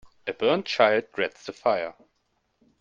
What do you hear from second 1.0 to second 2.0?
dreads the fire.